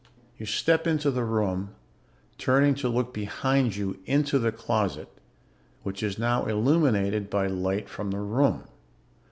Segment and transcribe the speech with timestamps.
[0.35, 1.75] You step into the room,
[2.39, 5.09] turning to look behind you into the closet,
[5.83, 8.63] which is now illuminated by light from the room.